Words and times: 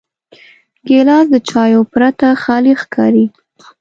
ګیلاس 0.87 1.25
د 1.31 1.35
چایو 1.49 1.81
پرته 1.91 2.27
خالي 2.43 2.73
ښکاري. 2.81 3.25